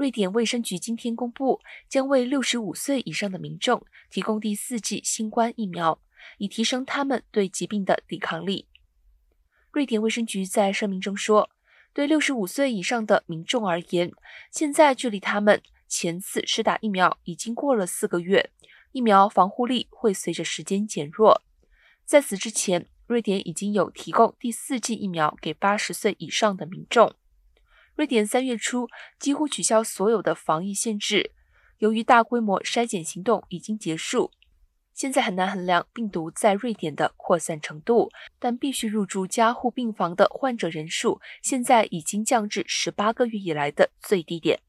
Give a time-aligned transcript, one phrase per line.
[0.00, 6.00] 瑞典卫生局今天公布，将为六十五岁以上的民众提供第四剂新冠疫苗，
[6.38, 8.66] 以提升他们对疾病的抵抗力。
[9.70, 11.50] 瑞典卫生局在声明中说，
[11.92, 14.10] 对六十五岁以上的民众而言，
[14.50, 18.48] 现在距离他们前次施打疫苗已经过了四个月，
[18.92, 21.42] 疫苗防护力会随着时间减弱。
[22.06, 27.12] 在此之前，瑞典已经有提供第四剂疫苗给八十岁以上的民众。
[28.00, 28.88] 瑞典三月初
[29.18, 31.32] 几乎取消所有的防疫限制，
[31.76, 34.30] 由于大规模筛检行动已经结束，
[34.94, 38.10] 现在很难衡量病毒在瑞典的扩散程度。
[38.38, 44.60] 但必须入住加护病房的患者人数现在已经降至十八个月以来的最低点。